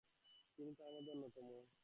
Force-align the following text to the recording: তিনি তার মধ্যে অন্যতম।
তিনি 0.55 0.71
তার 0.79 0.91
মধ্যে 0.95 1.11
অন্যতম। 1.11 1.47